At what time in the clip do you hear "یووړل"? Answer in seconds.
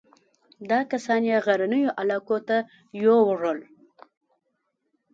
3.03-3.59